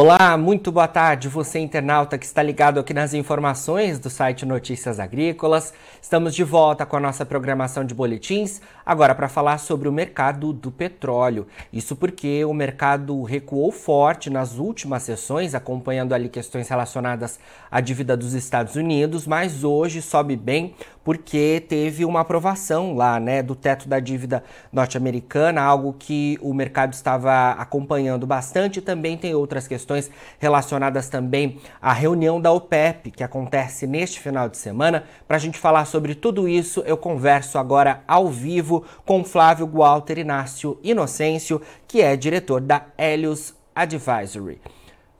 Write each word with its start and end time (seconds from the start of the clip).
Olá, 0.00 0.36
muito 0.36 0.70
boa 0.70 0.86
tarde, 0.86 1.28
você 1.28 1.58
internauta 1.58 2.16
que 2.16 2.24
está 2.24 2.40
ligado 2.40 2.78
aqui 2.78 2.94
nas 2.94 3.14
informações 3.14 3.98
do 3.98 4.08
site 4.08 4.46
Notícias 4.46 5.00
Agrícolas. 5.00 5.74
Estamos 6.00 6.36
de 6.36 6.44
volta 6.44 6.86
com 6.86 6.96
a 6.96 7.00
nossa 7.00 7.26
programação 7.26 7.84
de 7.84 7.96
boletins, 7.96 8.60
agora 8.86 9.12
para 9.12 9.28
falar 9.28 9.58
sobre 9.58 9.88
o 9.88 9.92
mercado 9.92 10.52
do 10.52 10.70
petróleo. 10.70 11.48
Isso 11.72 11.96
porque 11.96 12.44
o 12.44 12.54
mercado 12.54 13.20
recuou 13.24 13.72
forte 13.72 14.30
nas 14.30 14.56
últimas 14.56 15.02
sessões, 15.02 15.52
acompanhando 15.52 16.12
ali 16.12 16.28
questões 16.28 16.68
relacionadas 16.68 17.40
à 17.68 17.80
dívida 17.80 18.16
dos 18.16 18.34
Estados 18.34 18.76
Unidos, 18.76 19.26
mas 19.26 19.64
hoje 19.64 20.00
sobe 20.00 20.36
bem 20.36 20.76
porque 21.08 21.64
teve 21.66 22.04
uma 22.04 22.20
aprovação 22.20 22.94
lá, 22.94 23.18
né, 23.18 23.42
do 23.42 23.54
teto 23.54 23.88
da 23.88 23.98
dívida 23.98 24.44
norte-americana, 24.70 25.62
algo 25.62 25.96
que 25.98 26.38
o 26.42 26.52
mercado 26.52 26.92
estava 26.92 27.52
acompanhando 27.52 28.26
bastante. 28.26 28.82
Também 28.82 29.16
tem 29.16 29.34
outras 29.34 29.66
questões 29.66 30.10
relacionadas 30.38 31.08
também 31.08 31.62
à 31.80 31.94
reunião 31.94 32.38
da 32.38 32.52
OPEP, 32.52 33.10
que 33.10 33.24
acontece 33.24 33.86
neste 33.86 34.20
final 34.20 34.50
de 34.50 34.58
semana. 34.58 35.04
Para 35.26 35.38
a 35.38 35.40
gente 35.40 35.58
falar 35.58 35.86
sobre 35.86 36.14
tudo 36.14 36.46
isso, 36.46 36.82
eu 36.84 36.98
converso 36.98 37.56
agora 37.56 38.02
ao 38.06 38.28
vivo 38.28 38.84
com 39.06 39.24
Flávio 39.24 39.66
Walter 39.66 40.18
Inácio 40.18 40.78
Inocêncio, 40.82 41.62
que 41.86 42.02
é 42.02 42.18
diretor 42.18 42.60
da 42.60 42.84
Helios 42.98 43.54
Advisory. 43.74 44.60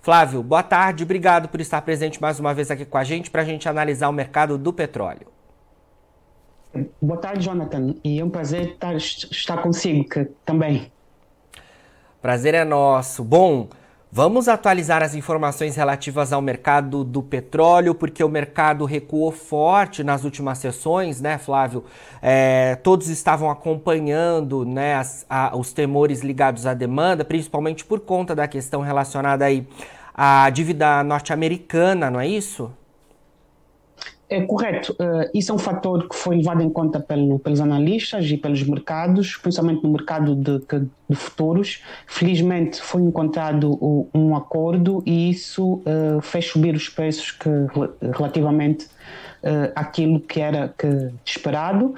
Flávio, 0.03 0.43
boa 0.43 0.63
tarde, 0.63 1.05
obrigado 1.05 1.49
por 1.49 1.63
estar 1.63 1.81
presente 1.81 2.21
mais 2.21 2.39
uma 2.39 2.53
vez 2.53 2.71
aqui 2.71 2.85
com 2.85 2.99
a 2.99 3.05
gente 3.05 3.31
para 3.31 3.41
a 3.41 3.47
gente 3.47 3.67
analisar 3.67 4.11
o 4.11 4.13
mercado 4.13 4.59
do 4.59 4.71
petróleo. 4.71 5.38
Boa 7.01 7.19
tarde, 7.19 7.45
Jonathan, 7.45 7.95
e 8.05 8.21
é 8.21 8.25
um 8.25 8.31
prazer 8.31 8.73
estar, 8.73 8.95
estar 8.95 9.63
consigo 9.63 10.05
também. 10.45 10.93
Prazer 12.21 12.53
é 12.53 12.65
nosso. 12.65 13.25
Bom, 13.25 13.69
vamos 14.13 14.49
atualizar 14.49 15.03
as 15.03 15.15
informações 15.15 15.77
relativas 15.77 16.33
ao 16.33 16.43
mercado 16.43 17.05
do 17.05 17.23
petróleo, 17.23 17.95
porque 17.95 18.23
o 18.23 18.29
mercado 18.29 18.85
recuou 18.85 19.33
forte 19.33 20.05
nas 20.05 20.25
últimas 20.25 20.59
sessões, 20.59 21.21
né, 21.21 21.39
Flávio? 21.39 21.85
É, 22.21 22.77
todos 22.77 23.09
estavam 23.09 23.51
acompanhando 23.51 24.65
né, 24.65 24.97
as, 24.97 25.25
a, 25.31 25.57
os 25.57 25.73
temores 25.73 26.21
ligados 26.21 26.67
à 26.67 26.75
demanda, 26.75 27.25
principalmente 27.25 27.85
por 27.85 28.01
conta 28.01 28.35
da 28.35 28.47
questão 28.47 28.83
relacionada 28.83 29.45
aí 29.45 29.67
à 30.13 30.51
dívida 30.51 31.03
norte-americana, 31.03 32.11
não 32.11 32.21
é 32.21 32.27
isso? 32.27 32.71
É 34.31 34.43
correto. 34.43 34.93
Uh, 34.93 35.31
isso 35.33 35.51
é 35.51 35.55
um 35.55 35.59
fator 35.59 36.07
que 36.07 36.15
foi 36.15 36.37
levado 36.37 36.63
em 36.63 36.69
conta 36.69 37.01
pelo, 37.01 37.39
pelos 37.39 37.63
analistas 37.63 38.27
e 38.27 38.37
pelos 38.37 38.63
mercados, 38.63 39.37
principalmente 39.37 39.83
no 39.83 39.91
mercado 39.91 40.35
de, 40.35 40.61
de 41.09 41.17
futuros. 41.17 41.83
Felizmente 42.07 42.79
foi 42.79 43.01
encontrado 43.01 43.79
um 44.13 44.37
acordo 44.37 45.03
e 45.07 45.31
isso 45.31 45.77
uh, 45.77 46.21
fez 46.21 46.45
subir 46.45 46.75
os 46.75 46.91
preços 46.91 47.31
que, 47.31 47.49
relativamente 48.15 48.85
uh, 48.85 49.73
àquilo 49.75 50.21
que 50.21 50.41
era 50.41 50.75
que, 50.77 51.11
esperado. 51.25 51.95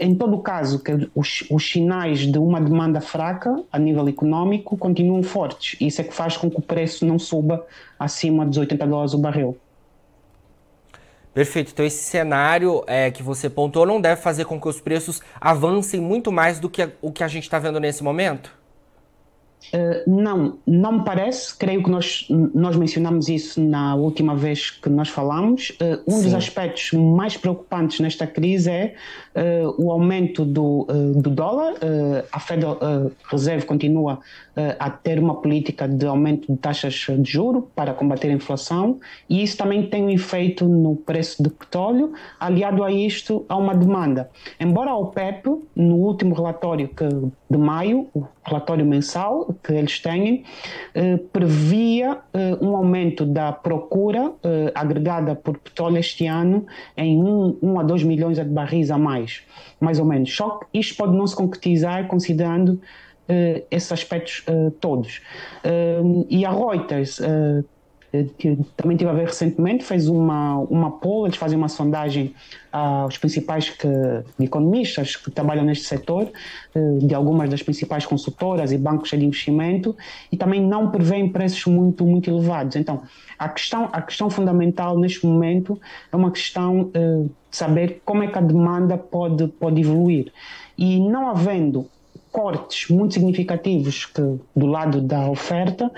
em 0.00 0.14
todo 0.16 0.36
o 0.36 0.42
caso, 0.42 0.80
que 0.80 1.08
os, 1.14 1.44
os 1.50 1.70
sinais 1.70 2.30
de 2.30 2.38
uma 2.38 2.60
demanda 2.60 3.00
fraca 3.00 3.58
a 3.72 3.78
nível 3.78 4.06
econômico 4.06 4.76
continuam 4.76 5.22
fortes. 5.22 5.80
Isso 5.80 6.02
é 6.02 6.04
que 6.04 6.12
faz 6.12 6.36
com 6.36 6.50
que 6.50 6.58
o 6.58 6.62
preço 6.62 7.06
não 7.06 7.18
suba 7.18 7.64
acima 7.98 8.44
dos 8.44 8.58
80 8.58 8.86
dólares 8.86 9.14
o 9.14 9.18
barril. 9.18 9.56
Perfeito. 11.38 11.70
Então, 11.70 11.86
esse 11.86 12.02
cenário 12.02 12.82
é, 12.88 13.12
que 13.12 13.22
você 13.22 13.48
pontuou 13.48 13.86
não 13.86 14.00
deve 14.00 14.20
fazer 14.20 14.44
com 14.44 14.60
que 14.60 14.66
os 14.66 14.80
preços 14.80 15.22
avancem 15.40 16.00
muito 16.00 16.32
mais 16.32 16.58
do 16.58 16.68
que 16.68 16.90
o 17.00 17.12
que 17.12 17.22
a 17.22 17.28
gente 17.28 17.44
está 17.44 17.60
vendo 17.60 17.78
nesse 17.78 18.02
momento? 18.02 18.57
Uh, 19.72 20.10
não, 20.10 20.58
não 20.66 20.98
me 20.98 21.04
parece. 21.04 21.56
Creio 21.56 21.82
que 21.82 21.90
nós, 21.90 22.26
nós 22.54 22.76
mencionamos 22.76 23.28
isso 23.28 23.60
na 23.60 23.94
última 23.94 24.34
vez 24.34 24.70
que 24.70 24.88
nós 24.88 25.08
falamos. 25.08 25.70
Uh, 25.70 26.02
um 26.06 26.16
Sim. 26.16 26.24
dos 26.24 26.34
aspectos 26.34 26.92
mais 26.92 27.36
preocupantes 27.36 28.00
nesta 28.00 28.26
crise 28.26 28.70
é 28.70 28.94
uh, 29.34 29.74
o 29.82 29.90
aumento 29.90 30.44
do, 30.44 30.86
do 31.16 31.30
dólar. 31.30 31.74
a 32.32 32.40
Federal 32.40 32.78
Reserve 33.30 33.66
continua 33.66 34.20
a 34.78 34.90
ter 34.90 35.18
uma 35.18 35.36
política 35.36 35.86
de 35.86 36.06
aumento 36.06 36.52
de 36.52 36.58
taxas 36.58 37.06
de 37.18 37.30
juro 37.30 37.70
para 37.74 37.94
combater 37.94 38.28
a 38.28 38.32
inflação 38.32 38.98
e 39.28 39.42
isso 39.42 39.56
também 39.56 39.86
tem 39.86 40.02
um 40.04 40.10
efeito 40.10 40.64
no 40.64 40.96
preço 40.96 41.42
do 41.42 41.50
petróleo. 41.50 42.12
Aliado 42.40 42.82
a 42.82 42.90
isto, 42.90 43.44
há 43.48 43.56
uma 43.56 43.74
demanda. 43.74 44.28
Embora 44.58 44.90
a 44.90 44.96
OPEP, 44.96 45.48
no 45.76 45.96
último 45.96 46.34
relatório 46.34 46.88
que, 46.88 47.04
de 47.50 47.56
maio, 47.56 48.08
o 48.14 48.26
relatório 48.44 48.84
mensal 48.84 49.54
que 49.62 49.72
eles 49.72 49.98
têm, 50.00 50.44
eh, 50.94 51.16
previa 51.32 52.18
eh, 52.34 52.56
um 52.60 52.76
aumento 52.76 53.24
da 53.24 53.52
procura 53.52 54.32
eh, 54.42 54.70
agregada 54.74 55.34
por 55.34 55.56
petróleo 55.56 55.96
este 55.96 56.26
ano 56.26 56.66
em 56.96 57.16
1 57.16 57.26
um, 57.26 57.58
um 57.62 57.80
a 57.80 57.82
2 57.82 58.02
milhões 58.02 58.36
de 58.36 58.44
barris 58.44 58.90
a 58.90 58.98
mais, 58.98 59.42
mais 59.80 59.98
ou 59.98 60.04
menos. 60.04 60.34
Só 60.34 60.58
que 60.58 60.78
isto 60.78 60.96
pode 60.96 61.16
não 61.16 61.26
se 61.26 61.34
concretizar 61.34 62.06
considerando 62.06 62.80
esses 63.70 63.92
aspectos 63.92 64.42
todos. 64.80 65.20
e 66.30 66.46
a 66.46 66.50
Reuters 66.50 67.20
eh, 67.20 67.62
que 68.38 68.58
também 68.76 68.96
tive 68.96 69.10
a 69.10 69.12
ver 69.12 69.26
recentemente, 69.26 69.84
fez 69.84 70.08
uma, 70.08 70.56
uma 70.58 70.92
poll, 70.92 71.26
eles 71.26 71.36
fazem 71.36 71.58
uma 71.58 71.68
sondagem 71.68 72.34
aos 72.72 73.18
principais 73.18 73.68
que, 73.68 73.88
economistas 74.40 75.16
que 75.16 75.30
trabalham 75.30 75.64
neste 75.64 75.84
setor, 75.84 76.30
eh, 76.74 76.98
de 77.00 77.14
algumas 77.14 77.50
das 77.50 77.62
principais 77.62 78.06
consultoras 78.06 78.72
e 78.72 78.78
bancos 78.78 79.10
de 79.10 79.24
investimento, 79.24 79.94
e 80.32 80.36
também 80.36 80.60
não 80.60 80.90
prevêem 80.90 81.28
preços 81.28 81.66
muito, 81.66 82.04
muito 82.04 82.30
elevados. 82.30 82.76
Então, 82.76 83.02
a 83.38 83.48
questão, 83.48 83.88
a 83.92 84.00
questão 84.00 84.30
fundamental 84.30 84.98
neste 84.98 85.26
momento 85.26 85.78
é 86.10 86.16
uma 86.16 86.30
questão 86.30 86.90
eh, 86.94 87.24
de 87.50 87.56
saber 87.56 88.00
como 88.04 88.22
é 88.22 88.26
que 88.26 88.38
a 88.38 88.42
demanda 88.42 88.96
pode, 88.96 89.48
pode 89.48 89.80
evoluir. 89.80 90.32
E 90.76 90.98
não 90.98 91.28
havendo 91.28 91.88
cortes 92.30 92.88
muito 92.88 93.14
significativos 93.14 94.06
que, 94.06 94.22
do 94.54 94.66
lado 94.66 95.00
da 95.00 95.28
oferta, 95.30 95.90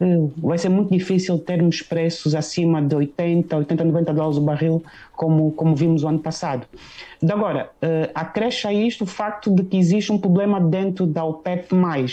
eh, 0.00 0.28
vai 0.36 0.58
ser 0.58 0.68
muito 0.68 0.92
difícil 0.92 1.38
termos 1.38 1.82
preços 1.82 2.34
acima 2.34 2.82
de 2.82 2.94
80, 2.94 3.56
80, 3.56 3.84
90 3.84 4.12
dólares 4.12 4.36
o 4.36 4.40
barril, 4.40 4.84
como, 5.14 5.52
como 5.52 5.74
vimos 5.74 6.04
o 6.04 6.08
ano 6.08 6.18
passado. 6.18 6.66
De 7.22 7.32
agora, 7.32 7.70
uh, 7.82 8.10
acresce 8.14 8.66
a 8.66 8.72
isto 8.72 9.04
o 9.04 9.06
facto 9.06 9.50
de 9.50 9.64
que 9.64 9.76
existe 9.78 10.12
um 10.12 10.18
problema 10.18 10.60
dentro 10.60 11.06
da 11.06 11.24
OPEP+, 11.24 11.68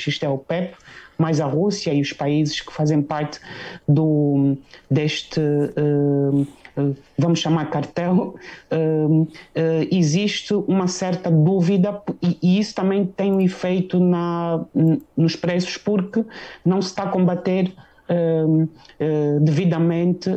isto 0.08 0.24
é, 0.24 0.28
a 0.28 0.32
OPEP, 0.32 0.76
mais 1.18 1.42
a 1.42 1.46
Rússia 1.46 1.94
e 1.94 2.02
os 2.02 2.14
países 2.14 2.62
que 2.62 2.72
fazem 2.72 3.02
parte 3.02 3.40
do, 3.88 4.56
deste... 4.90 5.40
Uh, 5.40 6.48
vamos 7.18 7.40
chamar 7.40 7.70
cartel, 7.70 8.36
existe 9.92 10.54
uma 10.54 10.88
certa 10.88 11.30
dúvida 11.30 12.02
e, 12.22 12.60
isso 12.60 12.74
também 12.74 13.06
tem 13.06 13.32
um 13.32 13.42
efeito 13.42 14.00
na, 14.00 14.66
nos 15.16 15.36
preços 15.36 15.78
porque 15.78 16.26
não 16.66 16.82
se 16.82 16.90
está 16.90 17.04
a 17.04 17.10
combater 17.10 17.74
devidamente 19.42 20.30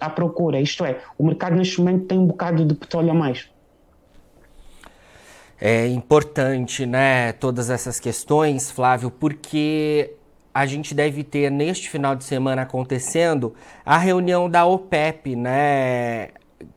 a 0.00 0.10
procura. 0.10 0.60
Isto 0.60 0.84
é, 0.84 0.98
o 1.18 1.24
mercado 1.24 1.56
neste 1.56 1.78
momento 1.78 2.06
tem 2.06 2.18
um 2.18 2.26
bocado 2.26 2.64
de 2.64 2.74
petróleo 2.74 3.10
a 3.10 3.14
mais. 3.14 3.48
É 5.60 5.86
importante, 5.86 6.84
né, 6.84 7.32
todas 7.32 7.70
essas 7.70 8.00
questões, 8.00 8.70
Flávio, 8.70 9.10
porque 9.10 10.14
a 10.54 10.66
gente 10.66 10.94
deve 10.94 11.24
ter 11.24 11.50
neste 11.50 11.90
final 11.90 12.14
de 12.14 12.22
semana 12.22 12.62
acontecendo 12.62 13.54
a 13.84 13.98
reunião 13.98 14.48
da 14.48 14.64
OPEP, 14.64 15.34
né? 15.34 16.28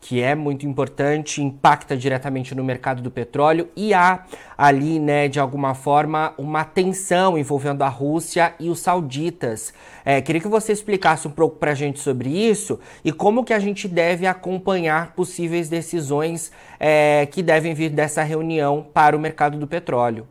Que 0.02 0.22
é 0.22 0.34
muito 0.34 0.66
importante, 0.66 1.42
impacta 1.42 1.96
diretamente 1.96 2.56
no 2.56 2.64
mercado 2.64 3.02
do 3.02 3.12
petróleo 3.12 3.70
e 3.76 3.94
há 3.94 4.26
ali, 4.58 5.00
né, 5.00 5.30
de 5.30 5.40
alguma 5.40 5.74
forma, 5.74 6.34
uma 6.38 6.66
tensão 6.66 7.38
envolvendo 7.38 7.84
a 7.84 7.88
Rússia 7.88 8.54
e 8.60 8.70
os 8.70 8.80
sauditas. 8.80 9.74
É, 10.04 10.20
queria 10.20 10.42
que 10.42 10.48
você 10.48 10.74
explicasse 10.74 11.28
um 11.28 11.32
pouco 11.32 11.58
para 11.58 11.72
a 11.72 11.76
gente 11.76 12.00
sobre 12.00 12.30
isso 12.30 12.80
e 13.06 13.14
como 13.14 13.46
que 13.46 13.54
a 13.54 13.60
gente 13.60 13.88
deve 13.88 14.26
acompanhar 14.28 15.14
possíveis 15.14 15.70
decisões 15.70 16.52
é, 16.80 17.26
que 17.28 17.42
devem 17.42 17.74
vir 17.74 17.92
dessa 17.92 18.24
reunião 18.24 18.88
para 18.94 19.16
o 19.16 19.20
mercado 19.20 19.58
do 19.58 19.68
petróleo. 19.68 20.28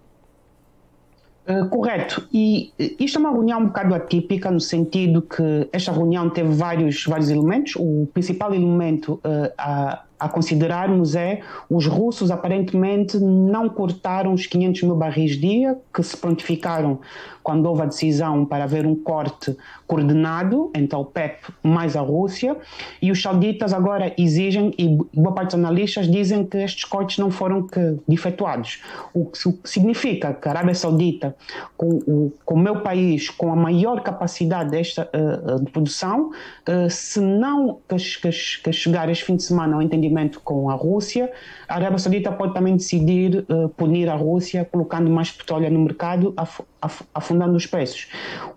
Uh, 1.48 1.69
correto. 1.69 2.26
E 2.32 2.72
isto 2.98 3.19
é 3.19 3.20
uma 3.20 3.31
reunião 3.31 3.60
um 3.60 3.66
bocado 3.66 3.94
atípica, 3.94 4.50
no 4.50 4.58
sentido 4.58 5.22
que 5.22 5.69
esta 5.72 5.93
reunião 5.93 6.28
teve 6.28 6.48
vários, 6.48 7.04
vários 7.04 7.31
elementos. 7.31 7.75
O 7.76 8.08
principal 8.12 8.52
elemento 8.52 9.14
uh, 9.25 9.52
a, 9.56 10.02
a 10.18 10.28
considerarmos 10.28 11.14
é 11.14 11.40
os 11.68 11.86
russos 11.86 12.30
aparentemente 12.30 13.18
não 13.18 13.68
cortaram 13.68 14.32
os 14.32 14.46
500 14.46 14.82
mil 14.82 14.96
barris 14.96 15.32
dia 15.32 15.78
que 15.92 16.02
se 16.02 16.16
prontificaram 16.16 17.00
quando 17.42 17.66
houve 17.66 17.82
a 17.82 17.86
decisão 17.86 18.44
para 18.44 18.64
haver 18.64 18.84
um 18.84 18.96
corte 18.96 19.56
coordenado 19.86 20.68
entre 20.74 20.96
a 20.96 20.98
OPEP 20.98 21.46
mais 21.62 21.94
a 21.94 22.00
Rússia. 22.00 22.56
E 23.00 23.12
os 23.12 23.22
sauditas 23.22 23.72
agora 23.72 24.12
exigem 24.18 24.74
e 24.76 24.98
boa 25.14 25.32
parte 25.32 25.50
dos 25.50 25.54
analistas 25.54 26.10
dizem 26.10 26.44
que 26.44 26.56
estes 26.56 26.84
cortes 26.84 27.18
não 27.18 27.30
foram 27.30 27.64
que, 27.64 27.98
efetuados. 28.08 28.82
O 29.14 29.26
que 29.26 29.38
significa 29.62 30.34
que 30.34 30.48
a 30.48 30.50
Arábia 30.50 30.74
Saudita 30.74 31.36
com 31.76 32.00
o, 32.06 32.32
com 32.44 32.56
o 32.56 32.58
meu 32.58 32.80
país 32.80 33.30
com 33.30 33.52
a 33.52 33.56
maior 33.56 34.00
capacidade 34.00 34.70
desta 34.70 35.08
uh, 35.14 35.64
de 35.64 35.70
produção 35.70 36.30
uh, 36.30 36.90
se 36.90 37.20
não 37.20 37.78
que, 37.88 37.96
que, 37.96 38.30
que 38.64 38.72
chegar 38.72 39.08
este 39.08 39.24
fim 39.24 39.36
de 39.36 39.44
semana 39.44 39.76
ao 39.76 39.82
entendimento 39.82 40.05
com 40.40 40.70
a 40.70 40.74
Rússia 40.74 41.30
a 41.68 41.74
Arábia 41.74 41.98
Saudita 41.98 42.30
pode 42.30 42.54
também 42.54 42.76
decidir 42.76 43.44
uh, 43.48 43.68
punir 43.70 44.08
a 44.08 44.14
Rússia 44.14 44.64
colocando 44.70 45.10
mais 45.10 45.30
petróleo 45.30 45.70
no 45.70 45.80
mercado, 45.80 46.32
af 46.36 46.60
af 46.80 47.02
afundando 47.12 47.56
os 47.56 47.66
preços. 47.66 48.08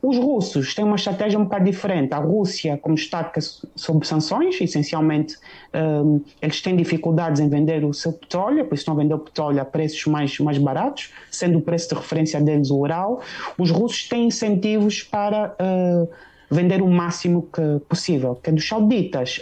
Os 0.02 0.18
russos 0.18 0.76
têm 0.76 0.86
uma 0.86 0.96
estratégia 0.96 1.40
um 1.40 1.46
bocado 1.46 1.66
diferente. 1.66 2.14
A 2.14 2.18
Rússia, 2.18 2.78
como 2.78 2.96
está 2.96 3.32
sob 3.76 4.06
sanções, 4.06 4.60
essencialmente 4.62 5.38
um, 5.74 6.18
eh, 6.18 6.44
eles 6.44 6.62
têm 6.62 6.76
dificuldades 6.76 7.42
em 7.42 7.50
vender 7.50 7.84
o 7.84 7.94
seu 7.94 8.14
petróleo, 8.14 8.66
por 8.66 8.76
isso 8.76 8.88
não 8.88 8.96
vendeu 8.96 9.18
petróleo 9.18 9.62
a 9.62 9.66
preços 9.66 10.06
mais, 10.06 10.38
mais 10.40 10.58
baratos, 10.58 11.12
sendo 11.32 11.58
o 11.58 11.62
preço 11.62 11.90
de 11.90 11.96
referência 11.96 12.40
deles 12.40 12.70
o 12.70 12.78
Ural. 12.78 13.22
Os 13.58 13.72
russos 13.72 14.08
têm 14.08 14.28
incentivos 14.28 15.02
para 15.02 15.56
uh, 15.60 16.10
vender 16.52 16.82
o 16.82 16.88
máximo 16.88 17.48
que 17.54 17.80
possível, 17.88 18.36
que 18.36 18.52
dos 18.52 18.68
sauditas 18.68 19.42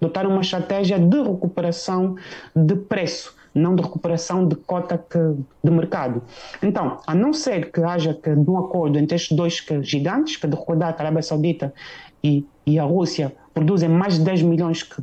adotar 0.00 0.26
uma 0.26 0.40
estratégia 0.40 0.98
de 0.98 1.22
recuperação 1.22 2.16
de 2.54 2.76
preço, 2.76 3.34
não 3.54 3.74
de 3.74 3.82
recuperação 3.82 4.46
de 4.46 4.54
cota 4.56 4.98
que, 4.98 5.18
de 5.64 5.70
mercado. 5.70 6.22
Então, 6.62 6.98
a 7.06 7.14
não 7.14 7.32
ser 7.32 7.70
que 7.70 7.80
haja 7.80 8.14
que, 8.14 8.34
de 8.34 8.50
um 8.50 8.58
acordo 8.58 8.98
entre 8.98 9.16
estes 9.16 9.36
dois 9.36 9.64
gigantes, 9.82 10.36
que 10.36 10.46
de 10.46 10.56
recordar 10.56 10.94
que 10.94 11.02
a 11.02 11.04
Arábia 11.06 11.22
Saudita 11.22 11.72
e, 12.22 12.46
e 12.66 12.78
a 12.78 12.84
Rússia 12.84 13.34
produzem 13.54 13.88
mais 13.88 14.18
de 14.18 14.24
10 14.24 14.42
milhões 14.42 14.82
que 14.82 15.02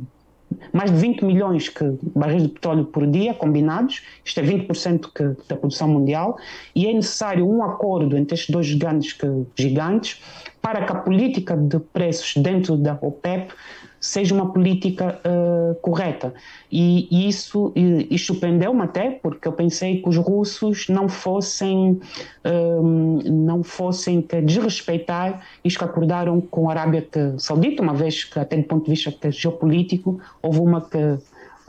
mais 0.72 0.90
de 0.90 0.96
20 0.96 1.24
milhões 1.24 1.64
de 1.64 1.98
barris 2.14 2.42
de 2.42 2.48
petróleo 2.48 2.84
por 2.84 3.06
dia 3.06 3.34
combinados, 3.34 4.02
isto 4.24 4.38
é 4.40 4.42
20% 4.42 5.10
que, 5.14 5.48
da 5.48 5.56
produção 5.56 5.88
mundial, 5.88 6.36
e 6.74 6.86
é 6.86 6.92
necessário 6.92 7.48
um 7.48 7.62
acordo 7.62 8.16
entre 8.16 8.34
estes 8.34 8.50
dois 8.50 8.66
gigantes, 8.66 9.12
que, 9.12 9.26
gigantes 9.56 10.22
para 10.64 10.86
que 10.86 10.92
a 10.92 10.94
política 10.94 11.54
de 11.54 11.78
preços 11.78 12.42
dentro 12.42 12.74
da 12.74 12.96
OPEP 13.02 13.52
seja 14.00 14.34
uma 14.34 14.50
política 14.50 15.20
uh, 15.20 15.74
correta. 15.76 16.32
E, 16.72 17.06
e 17.10 17.28
isso, 17.28 17.70
e, 17.76 18.18
surpreendeu-me 18.18 18.80
até, 18.80 19.10
porque 19.10 19.46
eu 19.46 19.52
pensei 19.52 20.00
que 20.00 20.08
os 20.08 20.16
russos 20.16 20.88
não 20.88 21.06
fossem, 21.06 22.00
um, 22.46 23.18
não 23.24 23.62
fossem 23.62 24.22
que 24.22 24.40
desrespeitar 24.40 25.42
isto 25.62 25.78
que 25.78 25.84
acordaram 25.84 26.40
com 26.40 26.70
a 26.70 26.72
Arábia 26.72 27.06
Saudita, 27.36 27.82
uma 27.82 27.94
vez 27.94 28.24
que, 28.24 28.38
até 28.38 28.56
do 28.56 28.64
ponto 28.64 28.86
de 28.86 28.90
vista 28.90 29.30
geopolítico, 29.30 30.18
houve 30.42 30.60
uma 30.60 30.80
que 30.80 31.18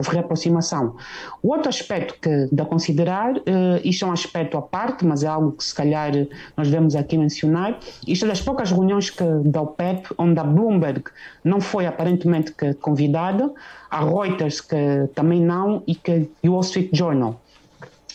reaproximação. 0.00 0.96
O 1.42 1.52
outro 1.52 1.68
aspecto 1.68 2.18
que 2.20 2.48
dá 2.52 2.64
a 2.64 2.66
considerar, 2.66 3.36
uh, 3.36 3.42
isto 3.84 4.04
é 4.04 4.08
um 4.08 4.12
aspecto 4.12 4.56
à 4.58 4.62
parte, 4.62 5.04
mas 5.04 5.22
é 5.22 5.26
algo 5.26 5.52
que 5.52 5.64
se 5.64 5.74
calhar 5.74 6.12
nós 6.56 6.68
devemos 6.68 6.94
aqui 6.94 7.16
mencionar, 7.16 7.78
isto 8.06 8.24
é 8.24 8.28
das 8.28 8.40
poucas 8.40 8.70
reuniões 8.70 9.10
que, 9.10 9.24
da 9.44 9.62
OPEP, 9.62 10.08
onde 10.18 10.38
a 10.38 10.44
Bloomberg 10.44 11.04
não 11.42 11.60
foi 11.60 11.86
aparentemente 11.86 12.52
convidada, 12.80 13.52
a 13.90 14.04
Reuters 14.04 14.60
que 14.60 15.08
também 15.14 15.40
não 15.40 15.82
e 15.86 15.94
que 15.94 16.28
o 16.42 16.50
Wall 16.50 16.60
Street 16.60 16.90
Journal. 16.92 17.40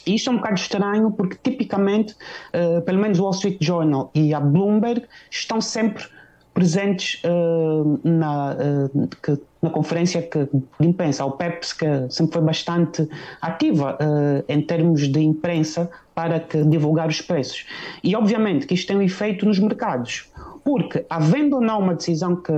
Isto 0.05 0.29
é 0.29 0.33
um 0.33 0.37
bocado 0.37 0.55
estranho 0.55 1.11
porque 1.11 1.37
tipicamente, 1.43 2.15
uh, 2.53 2.81
pelo 2.81 2.99
menos 2.99 3.19
o 3.19 3.23
Wall 3.23 3.33
Street 3.33 3.57
Journal 3.61 4.09
e 4.15 4.33
a 4.33 4.39
Bloomberg 4.39 5.03
estão 5.29 5.61
sempre 5.61 6.05
presentes 6.53 7.21
uh, 7.23 7.99
na, 8.03 8.53
uh, 8.53 9.07
que, 9.21 9.39
na 9.61 9.69
conferência 9.69 10.21
que, 10.21 10.47
de 10.79 10.87
imprensa, 10.87 11.25
o 11.25 11.31
PEPS, 11.31 11.73
que 11.73 11.85
sempre 12.09 12.33
foi 12.33 12.41
bastante 12.41 13.07
ativa 13.41 13.97
uh, 14.01 14.43
em 14.47 14.61
termos 14.61 15.07
de 15.07 15.19
imprensa 15.21 15.89
para 16.13 16.39
que, 16.39 16.63
divulgar 16.63 17.07
os 17.07 17.21
preços. 17.21 17.65
E 18.03 18.15
obviamente 18.15 18.67
que 18.67 18.73
isto 18.73 18.87
tem 18.87 18.97
um 18.97 19.01
efeito 19.01 19.45
nos 19.45 19.59
mercados, 19.59 20.29
porque 20.63 21.05
havendo 21.09 21.57
ou 21.57 21.61
não 21.61 21.79
uma 21.79 21.95
decisão 21.95 22.35
que, 22.35 22.53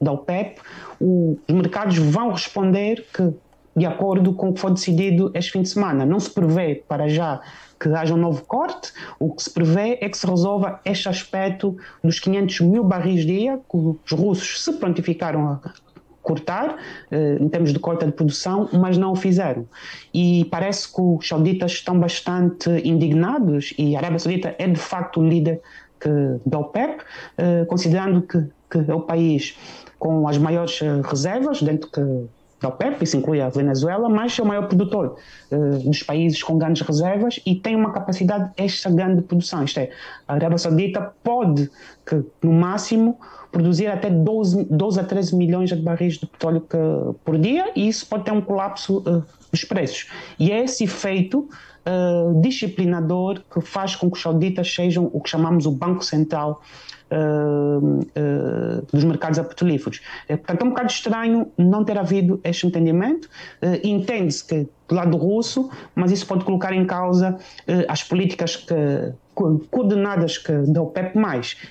da 0.00 0.12
OPEP, 0.12 0.60
os 1.00 1.54
mercados 1.54 1.96
vão 1.98 2.32
responder 2.32 3.06
que 3.14 3.32
de 3.78 3.86
acordo 3.86 4.32
com 4.32 4.50
o 4.50 4.52
que 4.52 4.60
foi 4.60 4.72
decidido 4.72 5.30
este 5.34 5.52
fim 5.52 5.62
de 5.62 5.68
semana. 5.68 6.04
Não 6.04 6.20
se 6.20 6.30
prevê 6.30 6.82
para 6.86 7.08
já 7.08 7.40
que 7.80 7.88
haja 7.90 8.12
um 8.12 8.18
novo 8.18 8.42
corte, 8.44 8.92
o 9.20 9.32
que 9.32 9.42
se 9.42 9.50
prevê 9.50 9.98
é 10.00 10.08
que 10.08 10.18
se 10.18 10.26
resolva 10.26 10.80
este 10.84 11.08
aspecto 11.08 11.76
dos 12.02 12.18
500 12.18 12.60
mil 12.62 12.82
barris 12.82 13.24
dia 13.24 13.60
que 13.70 13.76
os 13.76 14.12
russos 14.12 14.64
se 14.64 14.72
prontificaram 14.74 15.48
a 15.48 15.60
cortar, 16.20 16.76
eh, 17.10 17.38
em 17.40 17.48
termos 17.48 17.72
de 17.72 17.78
corte 17.78 18.04
de 18.04 18.12
produção, 18.12 18.68
mas 18.72 18.98
não 18.98 19.12
o 19.12 19.16
fizeram. 19.16 19.64
E 20.12 20.44
parece 20.50 20.92
que 20.92 21.00
os 21.00 21.26
sauditas 21.26 21.72
estão 21.72 21.98
bastante 21.98 22.68
indignados 22.84 23.72
e 23.78 23.94
a 23.94 24.00
Arábia 24.00 24.18
Saudita 24.18 24.54
é 24.58 24.66
de 24.66 24.78
facto 24.78 25.20
o 25.20 25.26
líder 25.26 25.62
que, 26.00 26.10
da 26.44 26.58
OPEP, 26.58 27.02
eh, 27.38 27.64
considerando 27.66 28.22
que, 28.22 28.44
que 28.70 28.90
é 28.90 28.94
o 28.94 29.00
país 29.00 29.56
com 29.98 30.28
as 30.28 30.36
maiores 30.36 30.80
eh, 30.82 31.00
reservas, 31.02 31.62
dentro 31.62 31.90
que 31.90 32.00
da 32.60 32.68
OPEP, 32.68 33.04
isso 33.04 33.16
inclui 33.16 33.40
a 33.40 33.48
Venezuela, 33.48 34.08
mas 34.08 34.38
é 34.38 34.42
o 34.42 34.46
maior 34.46 34.66
produtor 34.66 35.16
uh, 35.50 35.78
dos 35.78 36.02
países 36.02 36.42
com 36.42 36.58
grandes 36.58 36.82
reservas 36.82 37.40
e 37.46 37.54
tem 37.54 37.76
uma 37.76 37.92
capacidade 37.92 38.50
extra 38.56 38.90
grande 38.90 39.16
de 39.16 39.22
produção. 39.22 39.64
Isto 39.64 39.80
é, 39.80 39.90
a 40.26 40.34
Arábia 40.34 40.58
Saudita 40.58 41.12
pode, 41.22 41.70
que, 42.04 42.22
no 42.42 42.52
máximo, 42.52 43.18
produzir 43.52 43.86
até 43.86 44.10
12, 44.10 44.64
12 44.70 45.00
a 45.00 45.04
13 45.04 45.36
milhões 45.36 45.70
de 45.70 45.76
barris 45.76 46.18
de 46.18 46.26
petróleo 46.26 46.60
que, 46.60 46.76
por 47.24 47.38
dia 47.38 47.70
e 47.74 47.88
isso 47.88 48.06
pode 48.06 48.24
ter 48.24 48.32
um 48.32 48.40
colapso 48.40 48.98
uh, 48.98 49.24
dos 49.50 49.64
preços. 49.64 50.08
E 50.38 50.50
é 50.50 50.64
esse 50.64 50.84
efeito 50.84 51.48
uh, 51.86 52.40
disciplinador 52.40 53.40
que 53.52 53.60
faz 53.60 53.94
com 53.94 54.10
que 54.10 54.16
os 54.16 54.22
sauditas 54.22 54.72
sejam 54.72 55.10
o 55.12 55.20
que 55.20 55.30
chamamos 55.30 55.64
o 55.64 55.70
Banco 55.70 56.04
Central 56.04 56.60
uh, 57.10 58.86
dos 58.92 59.04
mercados 59.04 59.38
petrolíferos. 59.38 60.00
É, 60.28 60.36
portanto, 60.36 60.62
é 60.62 60.64
um 60.64 60.68
bocado 60.70 60.90
estranho 60.90 61.52
não 61.56 61.84
ter 61.84 61.98
havido 61.98 62.40
este 62.44 62.66
entendimento. 62.66 63.28
Uh, 63.62 63.86
Entende-se 63.86 64.44
que 64.44 64.68
do 64.88 64.94
lado 64.94 65.16
russo, 65.16 65.70
mas 65.94 66.10
isso 66.10 66.26
pode 66.26 66.44
colocar 66.44 66.72
em 66.72 66.86
causa 66.86 67.36
as 67.88 68.02
políticas 68.02 68.56
que 68.56 68.74
coordenadas 69.70 70.38
que 70.38 70.52
da 70.72 70.82
OPEP+. 70.82 71.12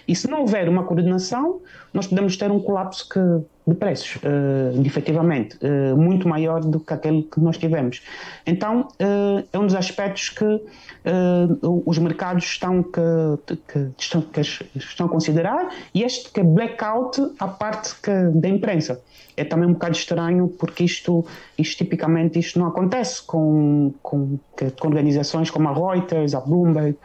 E 0.07 0.15
se 0.15 0.29
não 0.29 0.41
houver 0.41 0.69
uma 0.69 0.83
coordenação, 0.83 1.59
nós 1.93 2.07
podemos 2.07 2.37
ter 2.37 2.51
um 2.51 2.59
colapso 2.59 3.09
que, 3.09 3.19
de 3.67 3.75
preços, 3.75 4.15
uh, 4.17 4.81
efetivamente, 4.85 5.57
uh, 5.57 5.97
muito 5.97 6.27
maior 6.27 6.61
do 6.61 6.79
que 6.79 6.93
aquele 6.93 7.23
que 7.23 7.39
nós 7.39 7.57
tivemos. 7.57 8.01
Então, 8.45 8.87
uh, 9.01 9.45
é 9.51 9.59
um 9.59 9.65
dos 9.65 9.75
aspectos 9.75 10.29
que 10.29 10.45
uh, 10.45 11.83
os 11.85 11.97
mercados 11.97 12.45
estão, 12.45 12.81
que, 12.81 13.57
que, 13.67 13.89
estão, 13.97 14.21
que 14.21 14.41
estão 14.75 15.07
a 15.07 15.09
considerar 15.09 15.69
e 15.93 16.03
este 16.03 16.31
que 16.31 16.39
é 16.39 16.43
blackout 16.43 17.33
à 17.39 17.47
parte 17.47 17.95
que, 18.01 18.11
da 18.33 18.47
imprensa. 18.47 19.01
É 19.35 19.43
também 19.43 19.69
um 19.69 19.73
bocado 19.73 19.95
estranho 19.95 20.47
porque 20.47 20.83
isto, 20.83 21.23
isto 21.57 21.83
tipicamente 21.83 22.39
isto 22.39 22.57
não 22.57 22.67
acontece 22.67 23.21
com, 23.21 23.93
com, 24.01 24.39
com 24.79 24.87
organizações 24.87 25.51
como 25.51 25.67
a 25.69 25.73
Reuters, 25.73 26.33
a 26.33 26.39
Bloomberg 26.39 26.97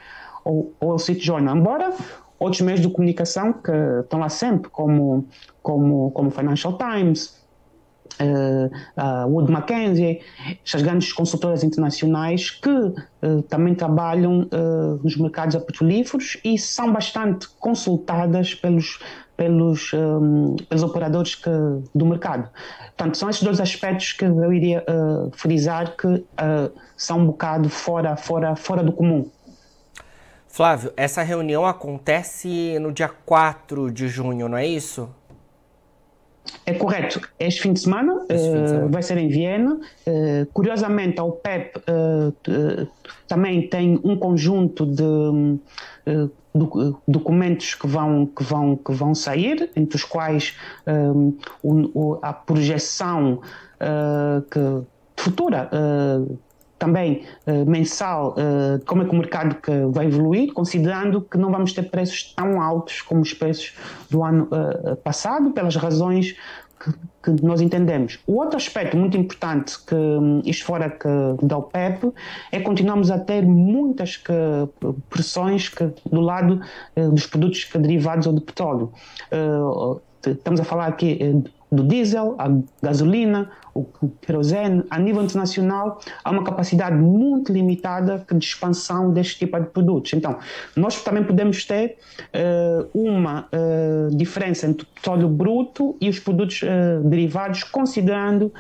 ou, 0.45 0.73
ou 0.81 0.95
o 0.95 0.99
City 0.99 1.25
Journal, 1.25 1.57
embora 1.57 1.93
outros 2.43 2.61
meios 2.63 2.81
de 2.81 2.89
comunicação 2.89 3.53
que 3.53 3.73
estão 4.01 4.21
lá 4.21 4.29
sempre, 4.29 4.71
como, 4.71 5.27
como, 5.63 6.11
como 6.11 6.31
Financial 6.31 6.77
Times, 6.77 7.43
uh, 8.21 8.71
uh, 9.01 9.29
Wood 9.29 9.51
Mackenzie, 9.51 10.21
estas 10.65 10.83
grandes 10.83 11.13
consultoras 11.13 11.63
internacionais 11.63 12.51
que 12.51 12.71
uh, 12.71 13.43
também 13.49 13.75
trabalham 13.75 14.49
nos 15.03 15.17
mercados 15.17 15.57
petrolíferos 15.65 16.39
e 16.45 16.59
são 16.59 16.93
bastante 16.93 17.49
consultadas 17.61 18.55
pelos, 18.55 18.99
pelos, 19.37 19.93
um, 19.93 20.57
pelos 20.69 20.83
operadores 20.83 21.35
que, 21.35 21.51
do 21.95 22.07
mercado. 22.07 22.49
Portanto, 22.97 23.17
são 23.17 23.31
esses 23.31 23.43
dois 23.43 23.61
aspectos 23.61 24.13
que 24.13 24.25
eu 24.25 24.53
iria 24.53 24.85
frisar 25.33 25.97
que 25.97 26.25
são 26.97 27.21
um 27.21 27.27
bocado 27.27 27.69
fora, 27.69 28.17
fora, 28.17 28.55
fora 28.55 28.83
do 28.83 28.93
comum. 28.93 29.29
Flávio, 30.53 30.93
essa 30.99 31.23
reunião 31.23 31.65
acontece 31.65 32.79
no 32.79 32.93
dia 32.93 33.09
4 33.09 33.91
de 33.91 34.07
junho, 34.07 34.51
não 34.51 34.59
é 34.59 34.67
isso? 34.67 35.09
É 36.67 36.75
correto. 36.75 37.27
Este 37.41 37.63
fim 37.63 37.73
de 37.73 37.81
semana, 37.81 38.17
uh, 38.17 38.27
semana. 38.29 38.89
vai 38.89 39.03
ser 39.03 39.17
em 39.17 39.29
Viena. 39.29 39.81
Uh, 40.07 40.45
curiosamente, 40.53 41.19
a 41.19 41.25
OPEP 41.25 41.79
uh, 41.79 42.87
também 43.27 43.67
tem 43.67 43.99
um 44.05 44.15
conjunto 44.15 44.85
de 44.85 45.59
documentos 47.09 47.75
que 47.75 47.87
vão, 47.87 48.27
que, 48.27 48.45
vão, 48.45 48.77
que 48.77 48.93
vão 48.93 49.15
sair, 49.15 49.71
entre 49.75 49.97
os 49.97 50.05
quais 50.05 50.55
um, 50.87 51.35
o, 51.63 52.19
a 52.21 52.35
projeção 52.35 53.41
que 54.51 54.87
futura 55.17 55.71
também 56.83 57.23
uh, 57.47 57.71
mensal 57.71 58.35
uh, 58.35 58.85
como 58.85 59.03
é 59.03 59.05
que 59.05 59.13
o 59.13 59.17
mercado 59.17 59.55
que 59.55 59.71
vai 59.93 60.07
evoluir, 60.07 60.53
considerando 60.53 61.21
que 61.21 61.39
não 61.39 61.49
vamos 61.49 61.73
ter 61.73 61.85
preços 61.85 62.35
tão 62.35 62.61
altos 62.61 63.01
como 63.03 63.21
os 63.21 63.33
preços 63.33 63.73
do 64.11 64.25
ano 64.25 64.49
uh, 64.51 64.97
passado, 64.97 65.53
pelas 65.53 65.77
razões 65.77 66.35
que, 66.81 66.93
que, 67.23 67.45
nós 67.45 67.61
entendemos. 67.61 68.19
O 68.27 68.35
outro 68.41 68.57
aspecto 68.57 68.97
muito 68.97 69.17
importante 69.17 69.79
que 69.87 69.95
isto 70.45 70.65
fora 70.65 70.91
que, 70.91 71.47
da 71.47 71.57
OPEP 71.57 72.13
é 72.51 72.59
continuamos 72.59 73.13
a 73.13 73.19
ter 73.21 73.47
muitas 73.47 74.17
que, 74.17 74.33
pressões 75.09 75.69
que, 75.69 75.89
do 76.11 76.21
lado 76.21 76.61
dos 76.97 77.27
produtos 77.27 77.69
derivados 77.73 78.27
ou 78.27 78.33
de 78.33 78.41
petróleo. 78.41 78.93
estamos 80.27 80.59
a 80.59 80.65
falar 80.65 80.89
aqui 80.89 81.45
do 81.73 81.83
diesel, 81.83 82.37
a 82.39 82.49
gasolina, 82.83 83.51
o 83.75 83.85
querosene, 84.21 84.85
a 84.91 84.99
nível 84.99 85.23
internacional, 85.23 85.99
há 86.23 86.31
uma 86.31 86.45
capacidade 86.45 86.95
muito 86.97 87.51
limitada 87.51 88.25
de 88.31 88.45
expansão 88.45 89.11
deste 89.11 89.39
tipo 89.39 89.59
de 89.59 89.67
produtos. 89.71 90.13
Então, 90.13 90.39
nós 90.77 91.03
também 91.03 91.25
podemos 91.25 91.65
ter 91.65 91.97
uh, 92.35 92.89
uma 92.93 93.47
uh, 93.47 94.15
diferença 94.15 94.67
entre 94.67 94.85
o 94.85 94.87
petróleo 94.87 95.29
bruto 95.29 95.97
e 96.01 96.11
os 96.11 96.19
produtos 96.19 96.61
uh, 96.63 97.09
derivados, 97.09 97.65
considerando 97.65 98.53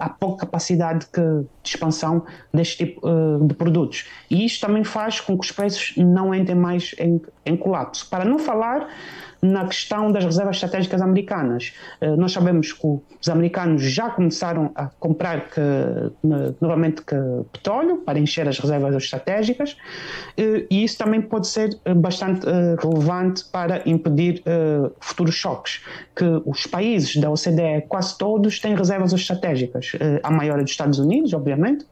a 0.00 0.08
pouca 0.08 0.46
capacidade 0.46 1.06
que, 1.06 1.20
de 1.20 1.68
expansão 1.68 2.24
deste 2.52 2.86
tipo 2.86 3.06
de 3.46 3.54
produtos. 3.54 4.06
E 4.30 4.46
isto 4.46 4.66
também 4.66 4.82
faz 4.82 5.20
com 5.20 5.38
que 5.38 5.44
os 5.44 5.52
preços 5.52 5.94
não 5.98 6.34
entrem 6.34 6.56
mais 6.56 6.94
em, 6.98 7.20
em 7.44 7.56
colapso. 7.56 8.08
Para 8.08 8.24
não 8.24 8.38
falar 8.38 8.88
na 9.42 9.64
questão 9.66 10.12
das 10.12 10.24
reservas 10.24 10.56
estratégicas 10.56 11.00
americanas. 11.00 11.72
Eh, 12.00 12.14
nós 12.16 12.32
sabemos 12.32 12.72
que 12.72 12.86
os 12.86 13.28
americanos 13.28 13.82
já 13.82 14.10
começaram 14.10 14.70
a 14.74 14.86
comprar 14.86 15.48
que, 15.48 15.60
novamente 16.60 17.02
que 17.02 17.16
petróleo 17.52 17.98
para 17.98 18.18
encher 18.18 18.46
as 18.48 18.58
reservas 18.58 18.94
estratégicas 18.94 19.76
eh, 20.36 20.66
e 20.70 20.84
isso 20.84 20.98
também 20.98 21.22
pode 21.22 21.46
ser 21.46 21.78
eh, 21.84 21.94
bastante 21.94 22.46
relevante 22.80 23.44
para 23.46 23.82
impedir 23.86 24.42
futuros 25.00 25.34
choques, 25.34 25.82
que 26.14 26.24
os 26.44 26.66
países 26.66 27.16
da 27.16 27.30
OCDE, 27.30 27.86
quase 27.88 28.16
todos, 28.18 28.58
têm 28.58 28.74
reservas 28.74 29.12
estratégicas. 29.12 29.92
A 30.22 30.30
maior 30.30 30.58
é 30.58 30.62
dos 30.62 30.70
Estados 30.70 30.98
Unidos, 30.98 31.32
obviamente, 31.32 31.86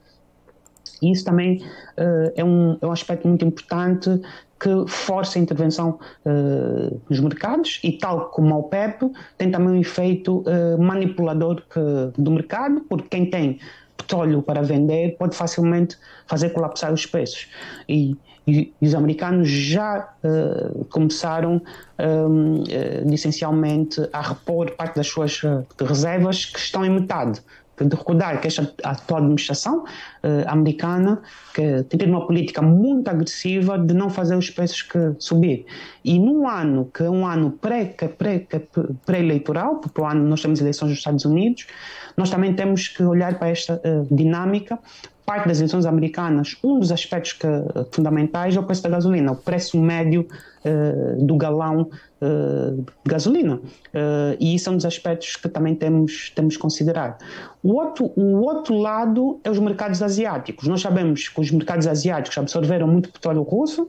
e 1.02 1.12
isso 1.12 1.24
também 1.24 1.62
uh, 1.96 2.32
é, 2.34 2.44
um, 2.44 2.76
é 2.80 2.86
um 2.86 2.92
aspecto 2.92 3.26
muito 3.28 3.44
importante 3.44 4.20
que 4.58 4.84
força 4.88 5.38
a 5.38 5.42
intervenção 5.42 5.98
uh, 6.24 7.00
nos 7.08 7.20
mercados 7.20 7.80
e, 7.82 7.92
tal 7.92 8.30
como 8.30 8.54
a 8.54 8.58
OPEP, 8.58 9.10
tem 9.36 9.50
também 9.50 9.68
um 9.68 9.80
efeito 9.80 10.38
uh, 10.38 10.80
manipulador 10.80 11.62
que, 11.62 12.20
do 12.20 12.30
mercado, 12.30 12.80
porque 12.88 13.08
quem 13.08 13.26
tem 13.30 13.58
petróleo 13.96 14.42
para 14.42 14.62
vender 14.62 15.16
pode 15.18 15.36
facilmente 15.36 15.96
fazer 16.26 16.50
colapsar 16.50 16.92
os 16.92 17.06
preços. 17.06 17.48
E, 17.88 18.16
e, 18.46 18.72
e 18.80 18.86
os 18.86 18.94
americanos 18.94 19.48
já 19.48 20.08
uh, 20.24 20.84
começaram 20.86 21.60
um, 21.98 22.64
essencialmente 23.12 24.08
a 24.12 24.20
repor 24.20 24.70
parte 24.72 24.96
das 24.96 25.08
suas 25.08 25.40
reservas 25.80 26.44
que 26.46 26.58
estão 26.58 26.84
em 26.84 26.90
metade 26.90 27.42
de 27.84 27.96
recordar 27.96 28.40
que 28.40 28.46
esta 28.46 28.72
atual 28.82 29.20
administração 29.20 29.84
eh, 30.22 30.44
americana 30.46 31.20
que 31.54 31.82
tem 31.84 31.98
tido 31.98 32.10
uma 32.10 32.26
política 32.26 32.62
muito 32.62 33.08
agressiva 33.08 33.78
de 33.78 33.94
não 33.94 34.10
fazer 34.10 34.36
os 34.36 34.50
preços 34.50 34.82
que 34.82 35.14
subir. 35.18 35.66
E 36.04 36.18
num 36.18 36.48
ano 36.48 36.90
que 36.92 37.02
é 37.02 37.10
um 37.10 37.26
ano 37.26 37.52
pré-eleitoral, 37.52 39.76
pré, 39.76 39.82
porque 39.82 40.00
o 40.00 40.04
ano 40.04 40.28
nós 40.28 40.40
temos 40.40 40.60
eleições 40.60 40.90
nos 40.90 40.98
Estados 40.98 41.24
Unidos, 41.24 41.66
nós 42.16 42.30
também 42.30 42.54
temos 42.54 42.88
que 42.88 43.02
olhar 43.02 43.38
para 43.38 43.48
esta 43.48 43.74
uh, 43.74 44.14
dinâmica 44.14 44.78
parte 45.28 45.46
das 45.46 45.58
eleições 45.58 45.84
americanas, 45.84 46.56
um 46.64 46.80
dos 46.80 46.90
aspectos 46.90 47.34
que, 47.34 47.46
fundamentais 47.92 48.56
é 48.56 48.60
o 48.60 48.62
preço 48.62 48.82
da 48.82 48.88
gasolina, 48.88 49.32
o 49.32 49.36
preço 49.36 49.78
médio 49.78 50.26
uh, 50.64 51.22
do 51.22 51.36
galão 51.36 51.90
uh, 52.22 52.82
de 52.82 52.92
gasolina. 53.04 53.56
Uh, 53.56 54.34
e 54.40 54.54
isso 54.54 54.70
é 54.70 54.72
um 54.72 54.76
dos 54.76 54.86
aspectos 54.86 55.36
que 55.36 55.46
também 55.46 55.74
temos, 55.74 56.32
temos 56.34 56.56
que 56.56 56.62
considerar. 56.62 57.18
O 57.62 57.74
outro, 57.74 58.10
o 58.16 58.40
outro 58.40 58.74
lado 58.78 59.38
é 59.44 59.50
os 59.50 59.58
mercados 59.58 60.02
asiáticos. 60.02 60.66
Nós 60.66 60.80
sabemos 60.80 61.28
que 61.28 61.38
os 61.38 61.50
mercados 61.50 61.86
asiáticos 61.86 62.38
absorveram 62.38 62.88
muito 62.88 63.12
petróleo 63.12 63.42
russo, 63.42 63.86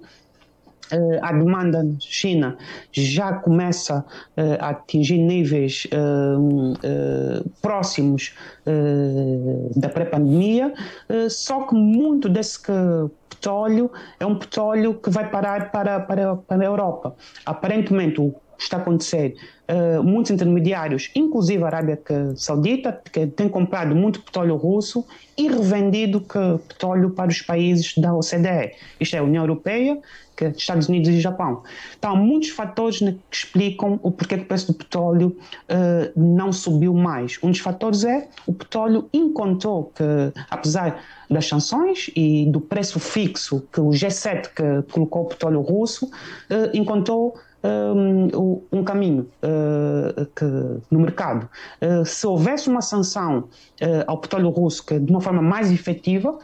a 1.22 1.32
demanda 1.32 1.84
na 1.84 1.96
China 2.00 2.58
já 2.92 3.34
começa 3.34 4.00
uh, 4.38 4.58
a 4.60 4.70
atingir 4.70 5.18
níveis 5.18 5.88
uh, 5.88 7.50
próximos 7.62 8.34
da 9.76 9.90
pré-pandemia, 9.90 10.72
só 11.28 11.66
que 11.66 11.74
muito 11.74 12.30
desse 12.30 12.62
que 12.62 12.72
petróleo 13.30 13.90
é 14.20 14.26
um 14.26 14.36
petróleo 14.36 14.94
que 14.94 15.10
vai 15.10 15.30
parar 15.30 15.72
para, 15.72 16.00
para, 16.02 16.36
para 16.36 16.62
a 16.62 16.66
Europa. 16.66 17.16
Aparentemente, 17.46 18.20
o 18.20 18.36
está 18.60 18.78
a 18.78 18.80
acontecer, 18.82 19.36
muitos 20.04 20.32
intermediários, 20.32 21.12
inclusive 21.16 21.64
a 21.64 21.68
Arábia 21.68 22.02
Saudita, 22.36 23.02
que 23.12 23.28
tem 23.28 23.48
comprado 23.48 23.96
muito 23.96 24.22
petróleo 24.22 24.56
russo 24.56 25.06
e 25.38 25.48
revendido 25.48 26.22
petróleo 26.68 27.12
para 27.12 27.30
os 27.30 27.42
países 27.42 27.96
da 27.96 28.14
OCDE. 28.14 28.74
Isto 29.00 29.16
é, 29.16 29.22
União 29.22 29.44
Europeia, 29.44 30.00
que 30.40 30.46
é 30.46 30.50
Estados 30.52 30.88
Unidos 30.88 31.10
e 31.10 31.20
Japão. 31.20 31.64
Então, 31.98 32.12
há 32.12 32.16
muitos 32.16 32.50
fatores 32.50 33.02
né, 33.02 33.16
que 33.30 33.36
explicam 33.36 34.00
o 34.02 34.10
porquê 34.10 34.38
que 34.38 34.44
o 34.44 34.46
preço 34.46 34.68
do 34.68 34.74
petróleo 34.74 35.36
uh, 35.68 36.12
não 36.16 36.54
subiu 36.54 36.94
mais. 36.94 37.38
Um 37.44 37.52
dos 37.52 37.60
fatores 37.60 38.06
é 38.06 38.30
o 38.48 38.54
petróleo 38.54 39.10
encontrou 39.12 39.92
que, 39.94 40.04
apesar 40.50 41.04
das 41.30 41.46
sanções 41.46 42.10
e 42.16 42.46
do 42.46 42.62
preço 42.62 43.02
fixo 43.02 43.68
que 43.72 43.82
o 43.82 43.90
G7 43.90 44.50
que 44.56 44.92
colocou 44.94 45.24
o 45.24 45.26
petróleo 45.26 45.60
russo, 45.60 46.06
uh, 46.06 46.10
encontrou 46.74 47.38
um, 47.64 48.62
um 48.72 48.84
caminho 48.84 49.30
uh, 49.44 50.26
que, 50.36 50.46
no 50.90 51.00
mercado. 51.00 51.50
Uh, 51.82 52.06
se 52.06 52.26
houvesse 52.26 52.70
uma 52.70 52.82
sanção 52.82 53.40
uh, 53.40 54.04
ao 54.08 54.18
petróleo 54.18 54.50
russo 54.50 54.86
que, 54.86 55.00
de 55.00 55.12
uma 55.12 55.22
forma 55.22 55.42
mais 55.42 55.72
efetiva, 55.72 56.38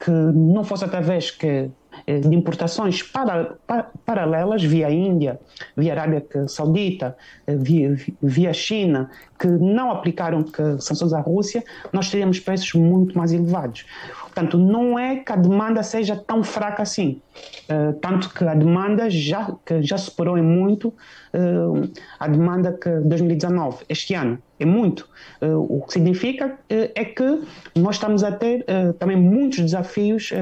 que 0.00 0.10
não 0.10 0.62
fosse 0.62 0.84
através 0.84 1.30
que 1.30 1.70
de 2.06 2.34
importações 2.34 3.02
para, 3.02 3.56
para, 3.66 3.90
paralelas 4.04 4.62
via 4.62 4.90
Índia, 4.90 5.40
via 5.76 5.92
Arábia 5.92 6.24
Saudita, 6.48 7.16
eh, 7.46 7.56
via, 7.56 7.96
via 8.22 8.52
China, 8.52 9.10
que 9.38 9.46
não 9.46 9.90
aplicaram 9.90 10.42
que, 10.42 10.80
sanções 10.80 11.12
à 11.12 11.20
Rússia, 11.20 11.62
nós 11.92 12.10
teríamos 12.10 12.40
preços 12.40 12.72
muito 12.74 13.16
mais 13.16 13.32
elevados. 13.32 13.84
Portanto, 14.22 14.58
não 14.58 14.98
é 14.98 15.16
que 15.16 15.32
a 15.32 15.36
demanda 15.36 15.82
seja 15.82 16.16
tão 16.16 16.42
fraca 16.42 16.82
assim. 16.82 17.20
Uh, 17.64 17.92
tanto 18.00 18.32
que 18.32 18.44
a 18.44 18.54
demanda 18.54 19.10
já, 19.10 19.54
que 19.64 19.82
já 19.82 19.98
superou 19.98 20.38
em 20.38 20.42
muito 20.42 20.88
uh, 20.88 21.90
a 22.18 22.28
demanda 22.28 22.72
que 22.72 22.88
2019, 22.88 23.84
este 23.88 24.14
ano. 24.14 24.38
É 24.58 24.64
muito. 24.64 25.06
Uh, 25.42 25.78
o 25.78 25.82
que 25.86 25.92
significa 25.92 26.58
é 26.68 27.04
que 27.04 27.42
nós 27.74 27.96
estamos 27.96 28.24
a 28.24 28.32
ter 28.32 28.64
também 28.98 29.16
muitos 29.16 29.60
desafios 29.60 30.32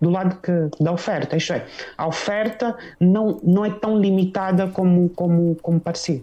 do 0.00 0.10
lado 0.10 0.36
que, 0.40 0.52
da 0.82 0.92
oferta. 0.92 1.36
Isto 1.36 1.54
é, 1.54 1.66
a 1.96 2.06
oferta 2.06 2.76
não, 3.00 3.40
não 3.42 3.64
é 3.64 3.70
tão 3.70 3.98
limitada 3.98 4.68
como, 4.68 5.08
como, 5.10 5.56
como 5.62 5.80
parecia. 5.80 6.22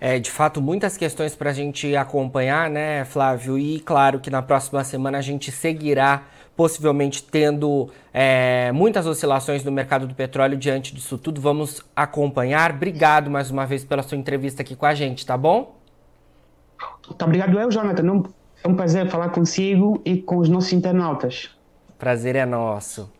É, 0.00 0.18
de 0.18 0.30
fato, 0.30 0.60
muitas 0.60 0.96
questões 0.96 1.34
para 1.34 1.50
a 1.50 1.52
gente 1.52 1.96
acompanhar, 1.96 2.70
né, 2.70 3.04
Flávio? 3.04 3.58
E 3.58 3.80
claro 3.80 4.20
que 4.20 4.30
na 4.30 4.40
próxima 4.40 4.84
semana 4.84 5.18
a 5.18 5.20
gente 5.20 5.50
seguirá, 5.50 6.22
possivelmente 6.56 7.22
tendo 7.22 7.90
é, 8.14 8.70
muitas 8.72 9.06
oscilações 9.06 9.64
no 9.64 9.72
mercado 9.72 10.06
do 10.06 10.14
petróleo 10.14 10.56
diante 10.56 10.94
disso 10.94 11.18
tudo. 11.18 11.40
Vamos 11.40 11.82
acompanhar. 11.96 12.70
Obrigado 12.70 13.28
mais 13.28 13.50
uma 13.50 13.66
vez 13.66 13.84
pela 13.84 14.02
sua 14.04 14.16
entrevista 14.16 14.62
aqui 14.62 14.76
com 14.76 14.86
a 14.86 14.94
gente, 14.94 15.26
tá 15.26 15.36
bom? 15.36 15.76
Muito 17.08 17.24
obrigado, 17.24 17.58
eu, 17.58 17.70
Jonathan. 17.70 18.22
É 18.62 18.68
um 18.68 18.74
prazer 18.74 19.08
falar 19.08 19.30
consigo 19.30 20.00
e 20.04 20.18
com 20.18 20.36
os 20.36 20.48
nossos 20.48 20.72
internautas. 20.72 21.57
Prazer 21.98 22.36
é 22.36 22.46
nosso. 22.46 23.12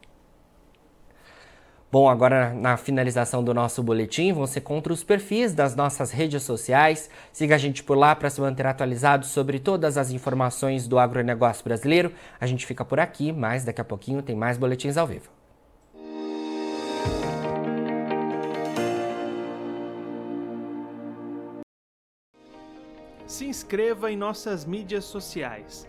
Bom, 1.91 2.09
agora 2.09 2.55
na 2.55 2.77
finalização 2.77 3.43
do 3.43 3.53
nosso 3.53 3.83
boletim, 3.83 4.33
você 4.33 4.61
encontra 4.61 4.93
os 4.93 5.03
perfis 5.03 5.53
das 5.53 5.75
nossas 5.75 6.13
redes 6.13 6.45
sociais. 6.45 7.11
Siga 7.33 7.57
a 7.57 7.59
gente 7.59 7.83
por 7.83 7.99
lá 7.99 8.15
para 8.15 8.31
se 8.31 8.41
manter 8.41 8.67
atualizado 8.67 9.27
sobre 9.27 9.59
todas 9.59 9.99
as 9.99 10.13
informações 10.13 10.87
do 10.87 10.97
agronegócio 10.97 11.65
brasileiro. 11.65 12.13
A 12.41 12.47
gente 12.47 12.67
fica 12.67 12.85
por 12.85 13.01
aqui, 13.01 13.33
mas 13.33 13.65
daqui 13.65 13.81
a 13.81 13.85
pouquinho 13.85 14.23
tem 14.23 14.37
mais 14.37 14.57
boletins 14.57 14.97
ao 14.97 15.09
vivo. 15.09 15.29
Se 23.27 23.45
inscreva 23.45 24.13
em 24.13 24.17
nossas 24.17 24.65
mídias 24.65 25.05
sociais. 25.05 25.89